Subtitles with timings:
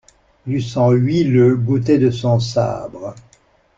[0.47, 3.13] Du sang huileux gouttait de son sabre.